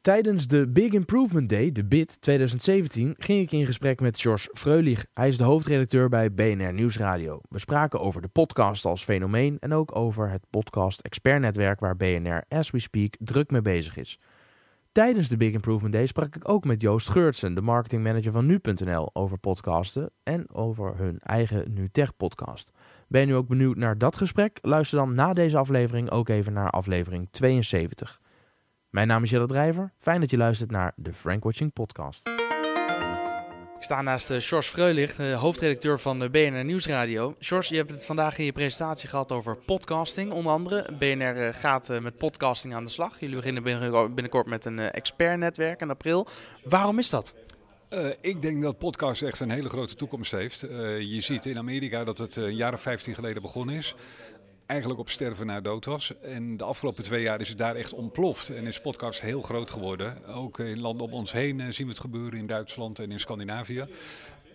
[0.00, 5.06] Tijdens de Big Improvement Day, de BIT 2017, ging ik in gesprek met George Freulich.
[5.14, 7.40] Hij is de hoofdredacteur bij BNR Nieuwsradio.
[7.48, 12.44] We spraken over de podcast als fenomeen en ook over het podcast expertnetwerk waar BNR
[12.48, 14.18] as we speak druk mee bezig is.
[14.92, 19.10] Tijdens de Big Improvement Day sprak ik ook met Joost Geurtsen, de marketingmanager van nu.nl,
[19.12, 22.70] over podcasten en over hun eigen NuTech podcast.
[23.08, 24.58] Ben je nu ook benieuwd naar dat gesprek?
[24.62, 28.20] Luister dan na deze aflevering ook even naar aflevering 72.
[28.90, 29.92] Mijn naam is Jelle Drijver.
[29.98, 32.28] Fijn dat je luistert naar de Frank Watching podcast.
[33.76, 37.34] Ik sta naast uh, George Freulich, uh, hoofdredacteur van uh, BNR Nieuwsradio.
[37.38, 40.88] George, je hebt het vandaag in je presentatie gehad over podcasting, onder andere.
[40.98, 43.20] BNR gaat met podcasting aan de slag.
[43.20, 43.62] Jullie beginnen
[44.14, 46.26] binnenkort met een expertnetwerk in april.
[46.64, 47.34] Waarom is dat?
[47.90, 50.64] Uh, ik denk dat podcast echt een hele grote toekomst heeft.
[50.64, 53.94] Uh, je ziet in Amerika dat het een jaar of 15 geleden begonnen is
[54.70, 56.12] eigenlijk op sterven na dood was.
[56.22, 59.70] En de afgelopen twee jaar is het daar echt ontploft en is podcast heel groot
[59.70, 60.26] geworden.
[60.34, 63.20] Ook in landen om ons heen eh, zien we het gebeuren, in Duitsland en in
[63.20, 63.84] Scandinavië.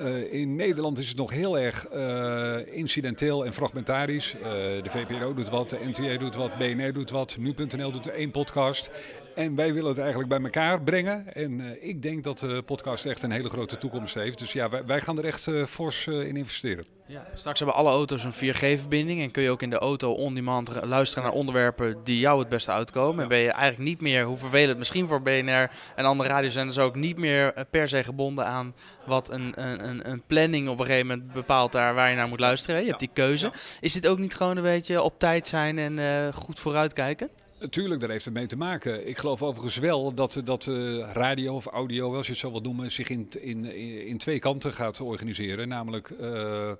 [0.00, 4.36] Uh, in Nederland is het nog heel erg uh, incidenteel en fragmentarisch.
[4.82, 8.90] De VPRO doet wat, de NTA doet wat, BNR doet wat, Nu.nl doet één podcast.
[9.34, 11.34] En wij willen het eigenlijk bij elkaar brengen.
[11.34, 14.38] En ik denk dat de podcast echt een hele grote toekomst heeft.
[14.38, 16.84] Dus ja, wij, wij gaan er echt fors in investeren.
[17.10, 20.84] Ja, straks hebben alle auto's een 4G-verbinding en kun je ook in de auto on-demand
[20.84, 23.22] luisteren naar onderwerpen die jou het beste uitkomen.
[23.22, 26.94] En ben je eigenlijk niet meer, hoe vervelend misschien voor BNR en andere radiozenders ook,
[26.94, 28.74] niet meer eh, per se gebonden aan
[29.06, 32.40] wat een, een, een planning op een gegeven moment bepaalt daar waar je naar moet
[32.40, 32.80] luisteren.
[32.80, 33.52] Je hebt die keuze.
[33.80, 37.30] Is dit ook niet gewoon een beetje op tijd zijn en goed vooruitkijken?
[37.68, 39.08] Tuurlijk, daar heeft het mee te maken.
[39.08, 42.62] Ik geloof overigens wel dat, dat uh, radio of audio, als je het zo wilt
[42.62, 43.64] noemen, zich in, in,
[44.06, 45.68] in twee kanten gaat organiseren.
[45.68, 46.72] Namelijk uh,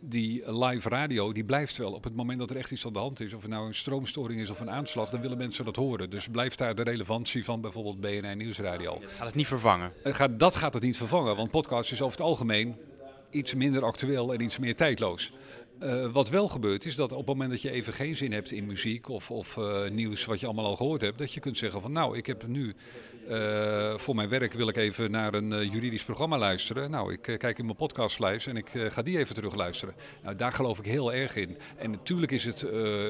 [0.00, 1.92] die live radio, die blijft wel.
[1.92, 3.74] Op het moment dat er echt iets aan de hand is, of het nou een
[3.74, 6.10] stroomstoring is of een aanslag, dan willen mensen dat horen.
[6.10, 8.98] Dus blijft daar de relevantie van bijvoorbeeld BNR Nieuwsradio.
[9.00, 9.92] Gaat het niet vervangen?
[10.04, 12.76] Gaat, dat gaat het niet vervangen, want podcast is over het algemeen
[13.30, 15.32] iets minder actueel en iets meer tijdloos.
[15.82, 18.52] Uh, wat wel gebeurt is dat op het moment dat je even geen zin hebt
[18.52, 21.58] in muziek of, of uh, nieuws wat je allemaal al gehoord hebt, dat je kunt
[21.58, 22.74] zeggen van nou, ik heb nu
[23.30, 26.90] uh, voor mijn werk wil ik even naar een juridisch programma luisteren.
[26.90, 29.94] Nou, ik kijk in mijn podcastlijst en ik ga die even terug luisteren.
[30.22, 31.58] Nou, daar geloof ik heel erg in.
[31.76, 32.66] En natuurlijk is het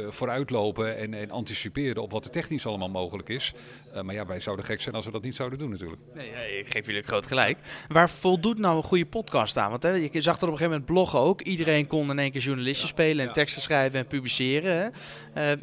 [0.09, 3.55] vooruitlopen en, en, anticiperen op wat er technisch allemaal mogelijk is.
[4.03, 6.03] maar ja, wij zouden gek zijn als we dat niet zouden doen natuurlijk.
[6.15, 7.59] Nee, ik geef jullie groot gelijk.
[7.89, 9.71] Waar voldoet nou een goede podcast aan?
[9.71, 11.41] Want hè, je zag er op een gegeven moment bloggen ook.
[11.41, 14.93] Iedereen kon in één keer journalistje spelen en teksten schrijven en publiceren.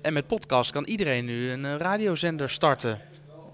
[0.02, 3.02] En met podcast kan iedereen nu een radiozender starten.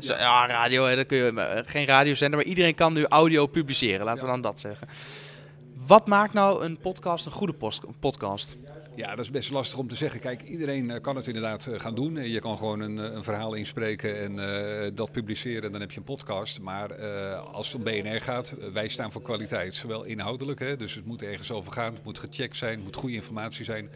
[0.04, 4.06] Ja, ja radio, dan kun je, uh, geen radiozender, maar iedereen kan nu audio publiceren.
[4.06, 4.88] Laten we dan dat zeggen.
[5.86, 7.54] Wat maakt nou een podcast een goede
[8.00, 8.56] podcast?
[8.96, 10.20] Ja, dat is best lastig om te zeggen.
[10.20, 12.30] Kijk, iedereen kan het inderdaad gaan doen.
[12.30, 15.72] Je kan gewoon een, een verhaal inspreken en uh, dat publiceren.
[15.72, 16.62] Dan heb je een podcast.
[16.62, 19.76] Maar uh, als het om BNR gaat, wij staan voor kwaliteit.
[19.76, 21.94] Zowel inhoudelijk, hè, dus het moet ergens over gaan.
[21.94, 23.90] Het moet gecheckt zijn, het moet goede informatie zijn.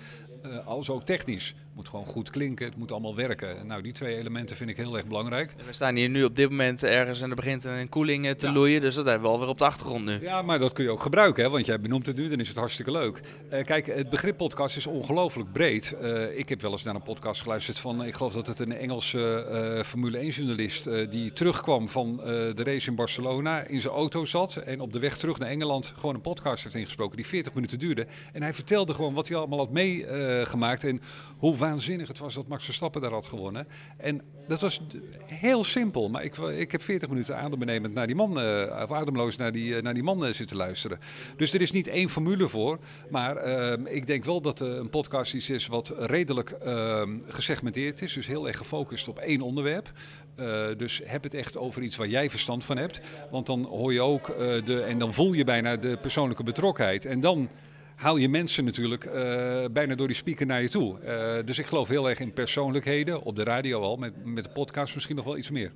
[0.45, 3.67] Uh, als ook technisch moet gewoon goed klinken, het moet allemaal werken.
[3.67, 5.53] Nou, die twee elementen vind ik heel erg belangrijk.
[5.65, 8.53] We staan hier nu op dit moment ergens en er begint een koeling te ja.
[8.53, 10.21] loeien, dus dat hebben we alweer op de achtergrond nu.
[10.21, 12.47] Ja, maar dat kun je ook gebruiken, hè, want jij benoemt het nu, dan is
[12.47, 13.21] het hartstikke leuk.
[13.53, 15.95] Uh, kijk, het begrip podcast is ongelooflijk breed.
[16.01, 18.73] Uh, ik heb wel eens naar een podcast geluisterd van, ik geloof dat het een
[18.73, 24.25] Engelse uh, Formule 1 journalist die terugkwam van de race in Barcelona, in zijn auto
[24.25, 27.53] zat en op de weg terug naar Engeland gewoon een podcast heeft ingesproken die 40
[27.53, 28.07] minuten duurde.
[28.33, 31.01] En hij vertelde gewoon wat hij allemaal had meegemaakt en
[31.37, 33.67] hoe waanzinnig het was dat Max Verstappen daar had gewonnen.
[33.97, 34.81] En dat was
[35.25, 39.35] heel simpel, maar ik, ik heb 40 minuten adembenemend naar die man, uh, of ademloos
[39.35, 40.99] naar die, uh, naar die man uh, zitten luisteren.
[41.37, 42.79] Dus er is niet één formule voor,
[43.09, 48.13] maar ehm, ik denk wel dat een podcast iets is wat redelijk ehm, gesegmenteerd is,
[48.13, 49.91] dus heel erg gefocust op één onderwerp.
[50.77, 53.01] dus heb het echt over iets waar jij verstand van hebt,
[53.31, 54.27] want dan hoor je ook
[54.65, 57.05] de, en dan voel je bijna de persoonlijke betrokkenheid.
[57.05, 57.49] En dan
[57.97, 59.13] haal je mensen natuurlijk uh,
[59.71, 60.99] bijna door die speaker naar je toe.
[61.05, 64.49] Uh, dus ik geloof heel erg in persoonlijkheden, op de radio al, met, met de
[64.49, 65.71] podcast misschien nog wel iets meer.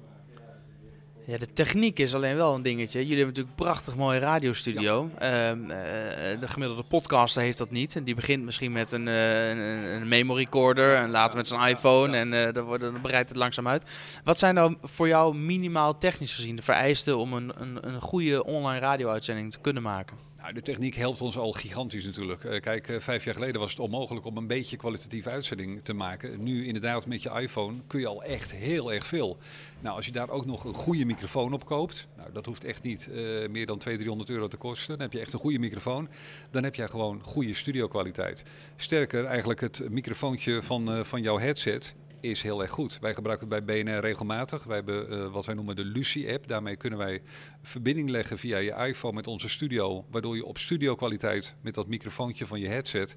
[1.25, 2.99] Ja, de techniek is alleen wel een dingetje.
[2.99, 5.09] Jullie hebben natuurlijk een prachtig mooie radiostudio.
[5.19, 5.53] Ja.
[5.53, 7.95] Uh, de gemiddelde podcaster heeft dat niet.
[7.95, 9.59] En die begint misschien met een, een,
[9.95, 12.17] een memory recorder en later met zijn iPhone.
[12.17, 12.19] Ja.
[12.19, 13.85] En dan, wordt, dan breidt het langzaam uit.
[14.23, 18.43] Wat zijn nou voor jou minimaal technisch gezien de vereisten om een, een, een goede
[18.43, 20.30] online radio-uitzending te kunnen maken?
[20.41, 22.43] Nou, de techniek helpt ons al gigantisch natuurlijk.
[22.43, 25.93] Uh, kijk, uh, vijf jaar geleden was het onmogelijk om een beetje kwalitatieve uitzending te
[25.93, 26.43] maken.
[26.43, 29.37] Nu inderdaad met je iPhone kun je al echt heel erg veel.
[29.79, 32.83] Nou, als je daar ook nog een goede microfoon op koopt, nou, dat hoeft echt
[32.83, 33.15] niet uh,
[33.49, 34.93] meer dan 200, 300 euro te kosten.
[34.93, 36.09] Dan heb je echt een goede microfoon.
[36.51, 38.43] Dan heb je gewoon goede studiokwaliteit.
[38.75, 42.99] Sterker, eigenlijk het microfoontje van, van jouw headset is heel erg goed.
[42.99, 44.63] Wij gebruiken het bij BNR regelmatig.
[44.63, 46.47] Wij hebben eh, wat wij noemen de Lucie-app.
[46.47, 47.21] Daarmee kunnen wij
[47.61, 50.05] verbinding leggen via je iPhone met onze studio.
[50.11, 53.15] Waardoor je op studio kwaliteit met dat microfoontje van je headset.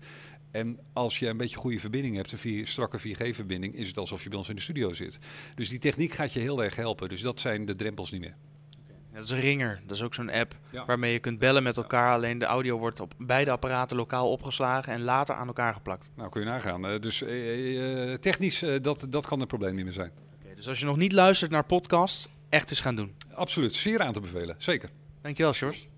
[0.50, 4.28] En als je een beetje goede verbinding hebt, een strakke 4G-verbinding, is het alsof je
[4.28, 5.18] bij ons in de studio zit.
[5.54, 7.08] Dus die techniek gaat je heel erg helpen.
[7.08, 8.36] Dus dat zijn de drempels niet meer.
[9.14, 9.80] Dat is een ringer.
[9.86, 10.84] Dat is ook zo'n app Ja.
[10.84, 12.12] waarmee je kunt bellen met elkaar.
[12.14, 16.10] Alleen de audio wordt op beide apparaten lokaal opgeslagen en later aan elkaar geplakt.
[16.16, 16.86] Nou, kun je nagaan.
[16.86, 20.10] Eh, dus eh, eh, technisch, eh, dat, dat kan een probleem niet meer zijn.
[20.56, 23.14] Dus als je nog niet luistert naar podcasts, echt eens gaan doen.
[23.34, 24.54] Absoluut, zeer aan te bevelen.
[24.58, 24.90] Zeker.
[25.22, 25.88] Dankjewel, Sjors.